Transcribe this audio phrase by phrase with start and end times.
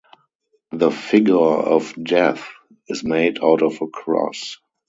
[0.71, 2.47] The figure of Death
[2.87, 4.57] is made out of a cross.